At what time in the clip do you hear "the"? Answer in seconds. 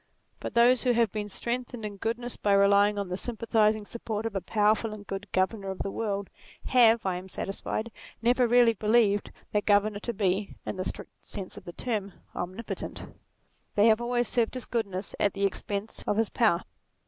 3.09-3.17, 5.83-5.91, 10.77-10.85, 11.65-11.73, 15.33-15.45